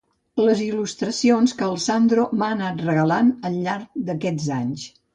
Les 0.45 0.63
il·lustracions 0.67 1.53
que 1.59 1.67
el 1.67 1.77
Sandro 1.85 2.25
m'ha 2.41 2.51
anat 2.57 2.83
regalant 2.91 3.33
al 3.51 3.63
llarg 3.69 4.05
d'aquests 4.11 4.53
anys... 4.61 4.93